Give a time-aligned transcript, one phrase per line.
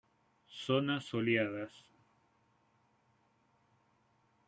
[0.65, 1.73] Zonas soleadas.